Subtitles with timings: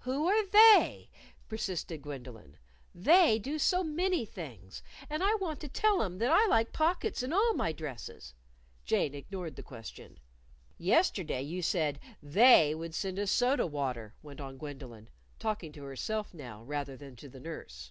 [0.00, 1.08] "Who are They'?"
[1.48, 2.58] persisted Gwendolyn.
[2.94, 4.82] "'They' do so many things.
[5.08, 8.34] And I want to tell 'em that I like pockets in all my dresses."
[8.84, 10.20] Jane ignored the question.
[10.76, 15.08] "Yesterday you said 'They' would send us soda water," went on Gwendolyn
[15.38, 17.90] talking to herself now, rather than to the nurse.